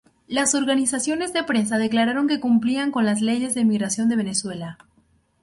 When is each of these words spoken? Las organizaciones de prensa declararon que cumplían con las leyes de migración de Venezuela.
Las 0.27 0.55
organizaciones 0.55 1.31
de 1.31 1.43
prensa 1.43 1.77
declararon 1.77 2.27
que 2.27 2.39
cumplían 2.39 2.89
con 2.89 3.05
las 3.05 3.21
leyes 3.21 3.53
de 3.53 3.63
migración 3.65 4.09
de 4.09 4.15
Venezuela. 4.15 4.79